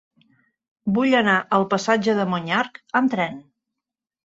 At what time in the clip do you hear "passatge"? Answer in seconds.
1.75-2.17